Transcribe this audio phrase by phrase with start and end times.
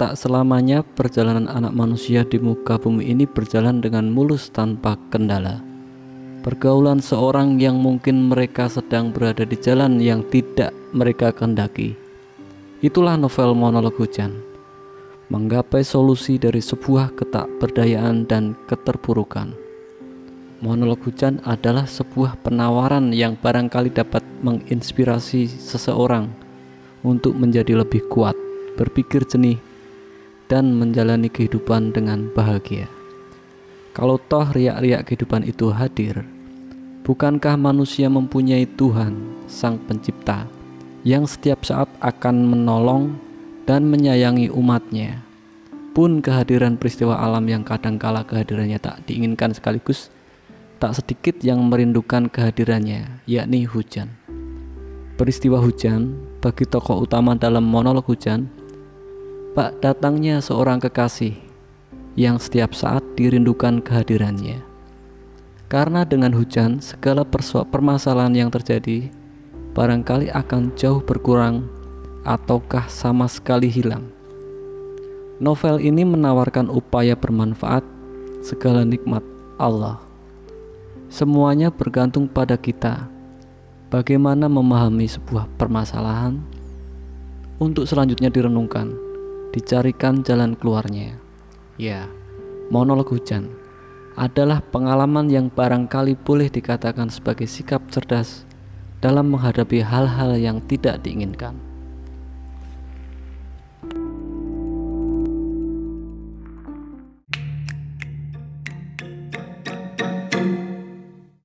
[0.00, 5.60] tak selamanya perjalanan anak manusia di muka bumi ini berjalan dengan mulus tanpa kendala.
[6.40, 12.00] Pergaulan seorang yang mungkin mereka sedang berada di jalan yang tidak mereka kehendaki.
[12.80, 14.40] Itulah novel monolog hujan.
[15.28, 19.52] Menggapai solusi dari sebuah ketakberdayaan dan keterpurukan.
[20.64, 26.32] Monolog hujan adalah sebuah penawaran yang barangkali dapat menginspirasi seseorang
[27.04, 28.36] untuk menjadi lebih kuat,
[28.80, 29.60] berpikir jernih,
[30.50, 32.90] dan menjalani kehidupan dengan bahagia.
[33.94, 36.26] Kalau toh riak-riak kehidupan itu hadir,
[37.06, 40.50] bukankah manusia mempunyai Tuhan, Sang Pencipta,
[41.06, 43.14] yang setiap saat akan menolong
[43.70, 45.22] dan menyayangi umatnya?
[45.90, 50.10] Pun kehadiran peristiwa alam yang kadangkala kehadirannya tak diinginkan sekaligus,
[50.78, 54.14] tak sedikit yang merindukan kehadirannya, yakni hujan.
[55.18, 58.48] Peristiwa hujan bagi tokoh utama dalam monolog hujan,
[59.50, 61.34] Pak datangnya seorang kekasih
[62.14, 64.62] yang setiap saat dirindukan kehadirannya.
[65.70, 67.22] Karena dengan hujan, segala
[67.66, 69.10] permasalahan yang terjadi
[69.74, 71.66] barangkali akan jauh berkurang
[72.22, 74.06] ataukah sama sekali hilang.
[75.42, 77.82] Novel ini menawarkan upaya bermanfaat
[78.44, 79.24] segala nikmat
[79.56, 80.10] Allah
[81.10, 83.10] Semuanya bergantung pada kita.
[83.90, 86.38] Bagaimana memahami sebuah permasalahan
[87.58, 88.94] untuk selanjutnya direnungkan,
[89.54, 91.18] dicarikan jalan keluarnya.
[91.78, 92.10] Ya,
[92.68, 93.50] monolog hujan
[94.18, 98.44] adalah pengalaman yang barangkali boleh dikatakan sebagai sikap cerdas
[99.00, 101.69] dalam menghadapi hal-hal yang tidak diinginkan.